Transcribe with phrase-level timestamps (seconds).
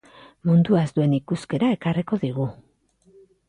[0.49, 2.51] Munduaz duen ikuskera ekarriko digu.